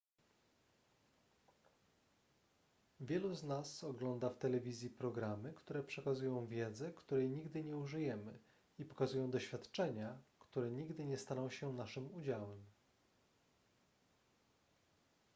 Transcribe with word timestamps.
wielu 2.99 3.35
z 3.35 3.43
nas 3.43 3.83
ogląda 3.83 4.29
w 4.29 4.37
telewizji 4.37 4.89
programy 4.89 5.53
które 5.53 5.83
przekazują 5.83 6.45
wiedzę 6.47 6.91
której 6.93 7.29
nigdy 7.29 7.63
nie 7.63 7.77
użyjemy 7.77 8.39
i 8.79 8.85
pokazują 8.85 9.31
doświadczenia 9.31 10.17
które 10.39 10.71
nigdy 10.71 11.05
nie 11.05 11.17
staną 11.17 11.49
się 11.49 11.73
naszym 11.73 12.13
udziałem 12.13 12.65